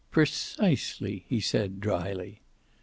[0.09, 2.39] "Precisely," he said dryly.